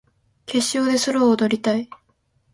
[0.47, 1.87] 決勝でソロを踊りたい